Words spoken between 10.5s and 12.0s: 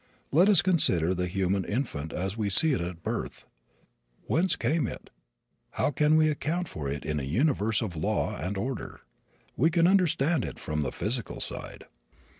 from the physical side.